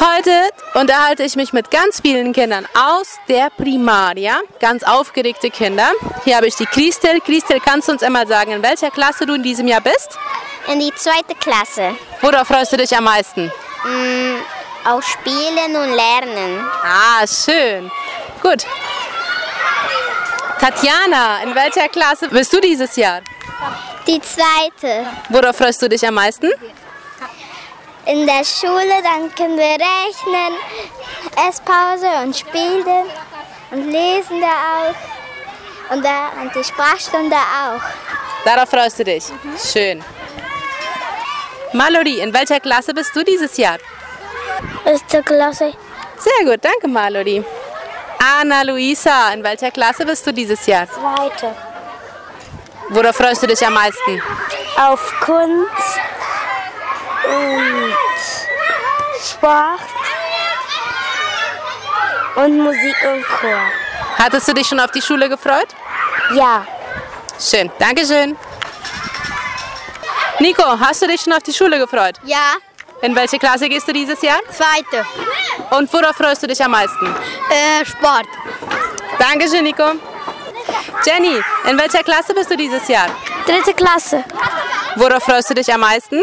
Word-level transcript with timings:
Heute 0.00 0.32
unterhalte 0.72 1.24
ich 1.24 1.36
mich 1.36 1.52
mit 1.52 1.70
ganz 1.70 2.00
vielen 2.00 2.32
Kindern 2.32 2.66
aus 2.74 3.18
der 3.28 3.50
Primaria, 3.50 4.40
ganz 4.58 4.82
aufgeregte 4.82 5.50
Kinder. 5.50 5.90
Hier 6.24 6.36
habe 6.36 6.46
ich 6.46 6.56
die 6.56 6.64
Christel. 6.64 7.20
Christel, 7.20 7.60
kannst 7.60 7.88
du 7.88 7.92
uns 7.92 8.02
einmal 8.02 8.26
sagen, 8.26 8.52
in 8.52 8.62
welcher 8.62 8.90
Klasse 8.90 9.26
du 9.26 9.34
in 9.34 9.42
diesem 9.42 9.68
Jahr 9.68 9.82
bist? 9.82 10.18
In 10.72 10.80
die 10.80 10.90
zweite 10.94 11.34
Klasse. 11.34 11.94
Worauf 12.22 12.48
freust 12.48 12.72
du 12.72 12.78
dich 12.78 12.96
am 12.96 13.04
meisten? 13.04 13.52
Auf 14.86 15.06
Spielen 15.06 15.76
und 15.76 15.94
Lernen. 15.94 16.66
Ah, 16.82 17.26
schön. 17.26 17.90
Gut. 18.40 18.64
Tatjana, 20.58 21.42
in 21.42 21.54
welcher 21.54 21.88
Klasse 21.88 22.26
bist 22.28 22.50
du 22.54 22.60
dieses 22.60 22.96
Jahr? 22.96 23.20
Die 24.06 24.20
zweite. 24.22 25.06
Worauf 25.28 25.56
freust 25.56 25.82
du 25.82 25.90
dich 25.90 26.06
am 26.06 26.14
meisten? 26.14 26.48
In 28.06 28.26
der 28.26 28.44
Schule, 28.44 29.02
dann 29.02 29.32
können 29.34 29.58
wir 29.58 29.76
rechnen, 29.76 30.54
Esspause 31.48 32.08
und 32.22 32.36
spielen 32.36 33.06
und 33.70 33.90
lesen 33.90 34.40
da 34.40 34.46
auch. 34.46 35.92
Und, 35.94 36.04
da, 36.04 36.30
und 36.40 36.54
die 36.54 36.64
Sprachstunde 36.64 37.36
auch. 37.36 37.80
Darauf 38.44 38.70
freust 38.70 38.98
du 38.98 39.04
dich. 39.04 39.24
Schön. 39.72 40.02
Mallory, 41.72 42.20
in 42.20 42.32
welcher 42.32 42.58
Klasse 42.58 42.94
bist 42.94 43.14
du 43.14 43.22
dieses 43.22 43.56
Jahr? 43.56 43.78
Erste 44.84 45.22
Klasse. 45.22 45.72
Sehr 46.16 46.44
gut, 46.44 46.64
danke 46.64 46.88
Mallory. 46.88 47.44
Anna 48.18 48.62
Luisa, 48.62 49.32
in 49.32 49.42
welcher 49.42 49.70
Klasse 49.70 50.04
bist 50.04 50.26
du 50.26 50.32
dieses 50.32 50.66
Jahr? 50.66 50.86
Zweite. 50.88 51.54
Worauf 52.88 53.16
freust 53.16 53.42
du 53.42 53.46
dich 53.46 53.64
am 53.64 53.74
meisten? 53.74 54.20
Auf 54.76 55.12
Kunst 55.20 56.00
und 57.24 57.94
Sport 59.22 59.80
und 62.36 62.58
Musik 62.58 62.96
und 63.12 63.24
Chor. 63.26 63.60
Hattest 64.18 64.48
du 64.48 64.54
dich 64.54 64.66
schon 64.66 64.80
auf 64.80 64.90
die 64.90 65.02
Schule 65.02 65.28
gefreut? 65.28 65.68
Ja. 66.34 66.66
Schön, 67.38 67.70
Dankeschön. 67.78 68.36
Nico, 70.38 70.64
hast 70.78 71.02
du 71.02 71.06
dich 71.06 71.20
schon 71.20 71.32
auf 71.32 71.42
die 71.42 71.52
Schule 71.52 71.78
gefreut? 71.78 72.16
Ja. 72.24 72.54
In 73.02 73.14
welche 73.16 73.38
Klasse 73.38 73.68
gehst 73.68 73.88
du 73.88 73.92
dieses 73.92 74.20
Jahr? 74.20 74.38
Zweite. 74.50 75.06
Und 75.70 75.92
worauf 75.92 76.16
freust 76.16 76.42
du 76.42 76.46
dich 76.46 76.62
am 76.62 76.70
meisten? 76.70 77.06
Äh, 77.50 77.84
Sport. 77.84 78.26
Dankeschön, 79.18 79.64
Nico. 79.64 79.92
Jenny, 81.04 81.40
in 81.68 81.78
welcher 81.78 82.02
Klasse 82.02 82.34
bist 82.34 82.50
du 82.50 82.56
dieses 82.56 82.86
Jahr? 82.88 83.06
Dritte 83.46 83.72
Klasse. 83.74 84.24
Worauf 84.96 85.22
freust 85.22 85.50
du 85.50 85.54
dich 85.54 85.72
am 85.72 85.80
meisten? 85.80 86.20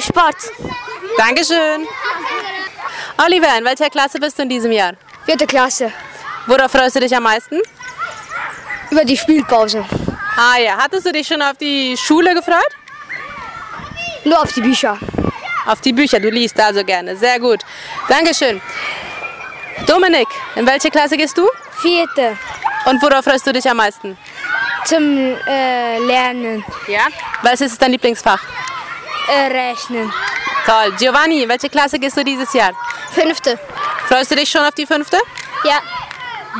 Sport. 0.00 0.36
Dankeschön. 1.16 1.86
Oliver, 3.24 3.58
in 3.58 3.64
welcher 3.64 3.90
Klasse 3.90 4.18
bist 4.18 4.38
du 4.38 4.42
in 4.42 4.48
diesem 4.48 4.72
Jahr? 4.72 4.92
Vierte 5.24 5.46
Klasse. 5.46 5.92
Worauf 6.46 6.70
freust 6.70 6.96
du 6.96 7.00
dich 7.00 7.14
am 7.14 7.22
meisten? 7.22 7.60
Über 8.90 9.04
die 9.04 9.16
Spielpause. 9.16 9.84
Ah 10.36 10.58
ja, 10.58 10.76
hattest 10.78 11.06
du 11.06 11.12
dich 11.12 11.26
schon 11.26 11.42
auf 11.42 11.56
die 11.56 11.96
Schule 11.96 12.34
gefreut? 12.34 12.72
Nur 14.24 14.40
auf 14.40 14.52
die 14.52 14.60
Bücher. 14.60 14.98
Auf 15.66 15.80
die 15.80 15.92
Bücher, 15.92 16.20
du 16.20 16.30
liest 16.30 16.58
also 16.58 16.84
gerne. 16.84 17.16
Sehr 17.16 17.38
gut. 17.38 17.60
Dankeschön. 18.08 18.60
Dominik, 19.86 20.28
in 20.56 20.66
welche 20.66 20.90
Klasse 20.90 21.16
gehst 21.16 21.36
du? 21.38 21.48
Vierte. 21.80 22.36
Und 22.86 23.02
worauf 23.02 23.24
freust 23.24 23.46
du 23.46 23.52
dich 23.52 23.68
am 23.68 23.76
meisten? 23.76 24.16
Zum 24.90 25.36
äh, 25.46 25.98
Lernen. 26.00 26.64
Ja? 26.88 27.02
Was 27.42 27.60
ist 27.60 27.80
dein 27.80 27.92
Lieblingsfach? 27.92 28.42
Äh, 29.28 29.46
Rechnen. 29.46 30.12
Toll. 30.66 30.92
Giovanni, 30.98 31.48
welche 31.48 31.68
Klasse 31.68 31.96
gehst 32.00 32.16
du 32.16 32.24
dieses 32.24 32.52
Jahr? 32.52 32.72
Fünfte. 33.12 33.56
Freust 34.08 34.32
du 34.32 34.34
dich 34.34 34.50
schon 34.50 34.62
auf 34.62 34.74
die 34.74 34.86
fünfte? 34.86 35.16
Ja. 35.62 35.78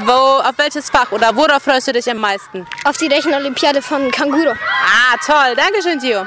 Wo, 0.04 0.12
auf 0.12 0.56
welches 0.58 0.88
Fach 0.88 1.10
oder 1.10 1.34
worauf 1.34 1.64
freust 1.64 1.88
du 1.88 1.92
dich 1.92 2.08
am 2.08 2.18
meisten? 2.18 2.64
Auf 2.84 2.98
die 2.98 3.08
Rechenolympiade 3.08 3.82
von 3.82 4.08
Kanguro. 4.12 4.52
Ah, 4.52 5.16
toll. 5.26 5.56
Dankeschön, 5.56 5.98
Gio. 5.98 6.24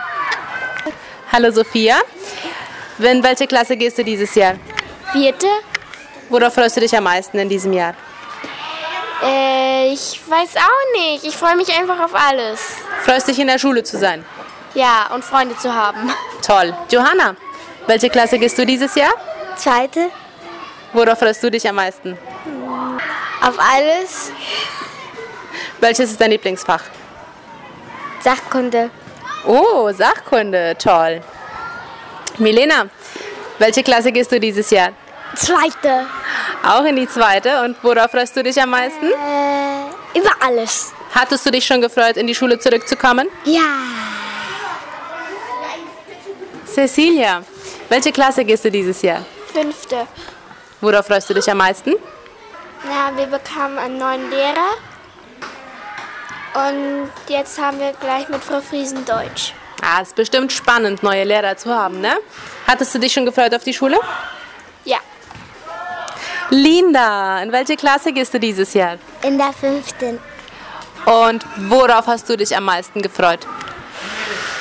Hallo, 1.31 1.51
Sophia. 1.51 2.01
In 2.99 3.23
welche 3.23 3.47
Klasse 3.47 3.77
gehst 3.77 3.97
du 3.97 4.03
dieses 4.03 4.35
Jahr? 4.35 4.55
Vierte. 5.13 5.47
Worauf 6.27 6.53
freust 6.53 6.75
du 6.75 6.81
dich 6.81 6.97
am 6.97 7.05
meisten 7.05 7.39
in 7.39 7.47
diesem 7.47 7.71
Jahr? 7.71 7.95
Äh, 9.21 9.93
ich 9.93 10.21
weiß 10.27 10.55
auch 10.57 10.99
nicht. 11.01 11.25
Ich 11.25 11.35
freue 11.35 11.55
mich 11.55 11.69
einfach 11.77 11.99
auf 11.99 12.15
alles. 12.15 12.59
Freust 13.03 13.27
dich 13.27 13.39
in 13.39 13.47
der 13.47 13.59
Schule 13.59 13.83
zu 13.83 13.97
sein? 13.97 14.25
Ja, 14.73 15.07
und 15.13 15.23
Freunde 15.23 15.55
zu 15.57 15.73
haben. 15.73 16.11
Toll. 16.45 16.73
Johanna, 16.89 17.35
welche 17.87 18.09
Klasse 18.09 18.39
gehst 18.39 18.57
du 18.57 18.65
dieses 18.65 18.95
Jahr? 18.95 19.13
Zweite. 19.55 20.09
Worauf 20.93 21.19
freust 21.19 21.43
du 21.43 21.51
dich 21.51 21.67
am 21.67 21.75
meisten? 21.75 22.17
Auf 23.41 23.55
alles. 23.59 24.31
Welches 25.79 26.11
ist 26.11 26.21
dein 26.21 26.31
Lieblingsfach? 26.31 26.81
Sachkunde. 28.21 28.89
Oh, 29.45 29.91
Sachkunde. 29.91 30.75
Toll. 30.77 31.21
Milena, 32.37 32.87
welche 33.59 33.83
Klasse 33.83 34.11
gehst 34.11 34.31
du 34.31 34.39
dieses 34.39 34.69
Jahr? 34.71 34.89
Zweite. 35.35 36.05
Auch 36.63 36.85
in 36.85 36.95
die 36.95 37.07
zweite. 37.07 37.61
Und 37.63 37.75
worauf 37.83 38.11
freust 38.11 38.35
du 38.35 38.43
dich 38.43 38.59
am 38.61 38.69
meisten? 38.69 39.05
Äh, 39.05 40.17
über 40.19 40.31
alles. 40.39 40.93
Hattest 41.13 41.45
du 41.45 41.51
dich 41.51 41.65
schon 41.65 41.81
gefreut, 41.81 42.17
in 42.17 42.25
die 42.25 42.33
Schule 42.35 42.57
zurückzukommen? 42.57 43.27
Ja. 43.45 43.61
Cecilia, 46.65 47.43
welche 47.89 48.11
Klasse 48.11 48.43
gehst 48.43 48.65
du 48.65 48.71
dieses 48.71 49.01
Jahr? 49.01 49.23
Fünfte. 49.53 50.07
Worauf 50.81 51.05
freust 51.05 51.29
du 51.29 51.33
dich 51.35 51.49
am 51.51 51.57
meisten? 51.57 51.93
Na, 52.85 53.15
wir 53.15 53.27
bekamen 53.27 53.77
einen 53.77 53.97
neuen 53.97 54.29
Lehrer. 54.31 54.71
Und 56.55 57.11
jetzt 57.27 57.59
haben 57.61 57.79
wir 57.79 57.93
gleich 57.93 58.27
mit 58.29 58.43
Frau 58.43 58.61
Friesen 58.61 59.05
Deutsch. 59.05 59.53
Ah, 59.81 60.01
ist 60.01 60.15
bestimmt 60.15 60.51
spannend, 60.51 61.03
neue 61.03 61.23
Lehrer 61.25 61.57
zu 61.57 61.69
haben, 61.73 61.99
ne? 61.99 62.13
Hattest 62.67 62.95
du 62.95 62.99
dich 62.99 63.13
schon 63.13 63.25
gefreut 63.25 63.53
auf 63.53 63.63
die 63.63 63.73
Schule? 63.73 63.99
Linda, 66.53 67.41
in 67.41 67.51
welche 67.51 67.75
Klasse 67.75 68.13
gehst 68.13 68.31
du 68.31 68.39
dieses 68.39 68.75
Jahr? 68.75 68.97
In 69.23 69.39
der 69.39 69.51
fünften. 69.53 70.19
Und 71.05 71.43
worauf 71.57 72.05
hast 72.05 72.29
du 72.29 72.37
dich 72.37 72.55
am 72.55 72.65
meisten 72.65 73.01
gefreut? 73.01 73.39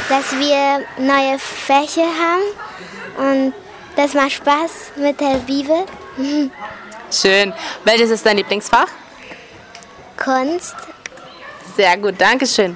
Dass 0.09 0.33
wir 0.33 0.87
neue 0.97 1.39
Fächer 1.39 2.09
haben 2.19 3.35
und 3.35 3.55
das 3.95 4.15
macht 4.15 4.33
Spaß 4.33 4.93
mit 4.97 5.21
der 5.21 5.37
Bibel. 5.47 5.85
Schön. 7.11 7.53
Welches 7.85 8.09
ist 8.11 8.25
dein 8.25 8.39
Lieblingsfach? 8.39 8.89
Kunst. 10.17 10.75
Sehr 11.77 11.99
gut, 11.99 12.15
danke 12.19 12.47
schön. 12.47 12.75